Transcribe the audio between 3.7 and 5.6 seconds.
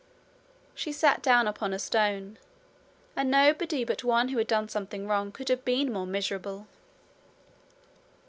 but one who had done something wrong could